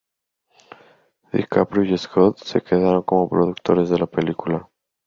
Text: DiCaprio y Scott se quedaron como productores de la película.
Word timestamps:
DiCaprio 1.31 1.83
y 1.85 1.95
Scott 1.95 2.39
se 2.39 2.59
quedaron 2.63 3.03
como 3.03 3.29
productores 3.29 3.87
de 3.87 3.99
la 3.99 4.07
película. 4.07 4.67